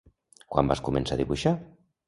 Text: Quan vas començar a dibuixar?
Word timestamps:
Quan 0.55 0.71
vas 0.71 0.81
començar 0.89 1.19
a 1.19 1.21
dibuixar? 1.21 1.57